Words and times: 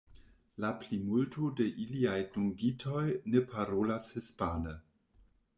La 0.63 0.71
plimulto 0.83 1.49
de 1.59 1.67
iliaj 1.83 2.17
dungitoj 2.37 3.05
ne 3.35 3.45
parolas 3.53 4.11
hispane. 4.19 4.79